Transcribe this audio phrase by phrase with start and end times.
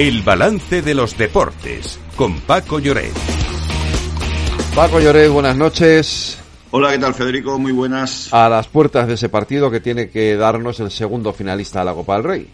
[0.00, 3.12] El balance de los deportes con Paco Lloret.
[4.74, 6.38] Paco Lloret, buenas noches.
[6.70, 7.58] Hola, ¿qué tal Federico?
[7.58, 8.32] Muy buenas.
[8.32, 11.92] A las puertas de ese partido que tiene que darnos el segundo finalista de la
[11.92, 12.48] Copa del Rey.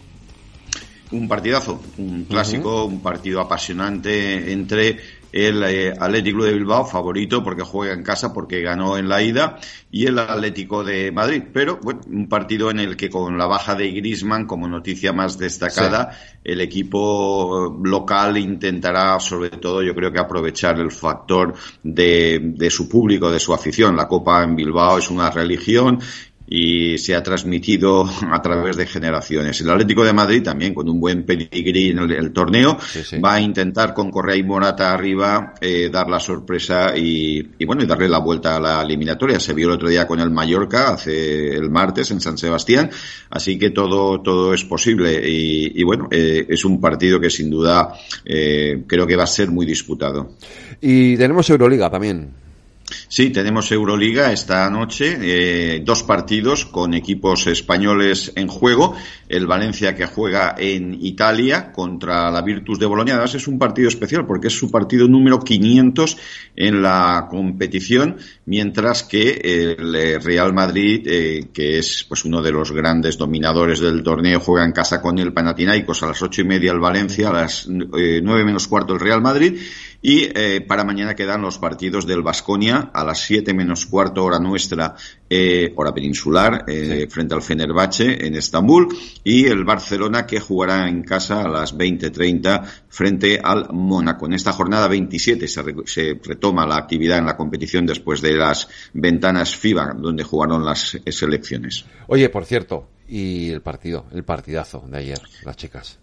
[1.11, 4.97] Un partidazo, un clásico, un partido apasionante entre
[5.31, 9.59] el eh, Atlético de Bilbao, favorito porque juega en casa, porque ganó en la ida,
[9.91, 11.43] y el Atlético de Madrid.
[11.53, 15.37] Pero, bueno, un partido en el que con la baja de Grisman, como noticia más
[15.37, 22.69] destacada, el equipo local intentará, sobre todo, yo creo que aprovechar el factor de, de
[22.69, 23.95] su público, de su afición.
[23.95, 25.99] La Copa en Bilbao es una religión
[26.47, 29.59] y se ha transmitido a través de generaciones.
[29.61, 32.77] El Atlético de Madrid también, con un buen pedigrí en el, torneo,
[33.23, 37.85] va a intentar con Correa y Morata arriba eh, dar la sorpresa y, bueno, y
[37.85, 39.39] darle la vuelta a la eliminatoria.
[39.39, 42.89] Se vio el otro día con el Mallorca, hace el martes en San Sebastián,
[43.29, 47.93] así que todo, todo es posible y, bueno, eh, es un partido que sin duda
[48.23, 50.31] eh, creo que va a ser muy disputado.
[50.79, 52.46] Y tenemos Euroliga también.
[52.89, 58.95] Sí, tenemos Euroliga esta noche, eh, dos partidos con equipos españoles en juego.
[59.27, 63.15] El Valencia que juega en Italia contra la Virtus de Bolonia.
[63.15, 66.17] Además es un partido especial porque es su partido número 500
[66.55, 69.31] en la competición, mientras que
[69.77, 74.39] el eh, Real Madrid, eh, que es pues uno de los grandes dominadores del torneo,
[74.39, 77.67] juega en casa con el Panathinaikos a las ocho y media el Valencia, a las
[77.67, 79.59] nueve menos cuarto el Real Madrid
[80.07, 84.39] y eh, para mañana quedan los partidos del Vasconia a las 7 menos cuarto hora
[84.39, 84.95] nuestra,
[85.29, 88.87] eh, hora peninsular, eh, frente al Fenerbahce en Estambul.
[89.25, 94.27] Y el Barcelona que jugará en casa a las 20.30 frente al Mónaco.
[94.27, 98.69] En esta jornada 27 se, se retoma la actividad en la competición después de las
[98.93, 101.83] ventanas FIBA donde jugaron las selecciones.
[102.07, 105.99] Oye, por cierto, y el partido, el partidazo de ayer, las chicas.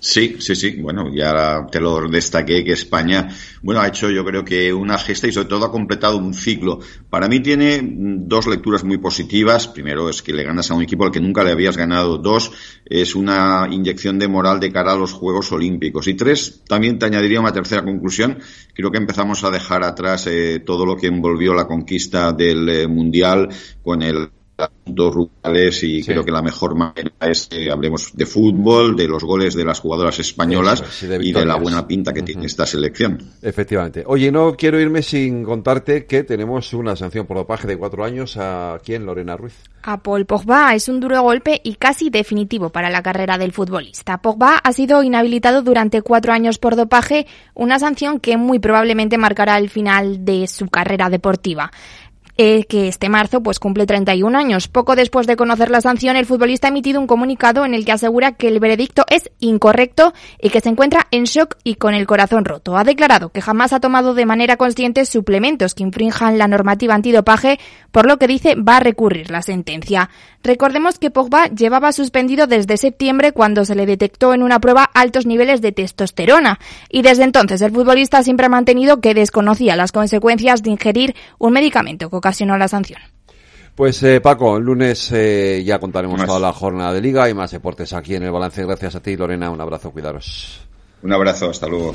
[0.00, 0.76] Sí, sí, sí.
[0.80, 3.28] Bueno, ya te lo destaqué que España,
[3.62, 6.78] bueno, ha hecho yo creo que una gesta y sobre todo ha completado un ciclo.
[7.10, 9.66] Para mí tiene dos lecturas muy positivas.
[9.66, 12.18] Primero es que le ganas a un equipo al que nunca le habías ganado.
[12.18, 12.52] Dos,
[12.84, 16.06] es una inyección de moral de cara a los Juegos Olímpicos.
[16.06, 18.38] Y tres, también te añadiría una tercera conclusión.
[18.74, 22.86] Creo que empezamos a dejar atrás eh, todo lo que envolvió la conquista del eh,
[22.86, 23.48] Mundial
[23.82, 24.30] con el
[24.84, 29.22] dos rurales y creo que la mejor manera es que hablemos de fútbol, de los
[29.22, 33.18] goles de las jugadoras españolas y de la buena pinta que tiene esta selección.
[33.42, 34.02] Efectivamente.
[34.06, 38.36] Oye, no quiero irme sin contarte que tenemos una sanción por dopaje de cuatro años
[38.36, 39.54] a quién, Lorena Ruiz.
[39.82, 44.18] A Paul Pogba es un duro golpe y casi definitivo para la carrera del futbolista.
[44.18, 49.56] Pogba ha sido inhabilitado durante cuatro años por dopaje, una sanción que muy probablemente marcará
[49.56, 51.70] el final de su carrera deportiva.
[52.40, 54.68] Eh, que este marzo pues cumple 31 años.
[54.68, 57.90] Poco después de conocer la sanción, el futbolista ha emitido un comunicado en el que
[57.90, 62.06] asegura que el veredicto es incorrecto y que se encuentra en shock y con el
[62.06, 62.76] corazón roto.
[62.76, 67.58] Ha declarado que jamás ha tomado de manera consciente suplementos que infrinjan la normativa antidopaje,
[67.90, 70.08] por lo que dice va a recurrir la sentencia.
[70.44, 75.26] Recordemos que Pogba llevaba suspendido desde septiembre cuando se le detectó en una prueba altos
[75.26, 80.62] niveles de testosterona y desde entonces el futbolista siempre ha mantenido que desconocía las consecuencias
[80.62, 83.00] de ingerir un medicamento que ocasionó la sanción.
[83.74, 87.52] Pues eh, Paco, el lunes eh, ya contaremos toda la jornada de liga y más
[87.52, 88.64] deportes aquí en el balance.
[88.64, 89.50] Gracias a ti, Lorena.
[89.50, 90.60] Un abrazo, cuidaros.
[91.02, 91.94] Un abrazo, hasta luego.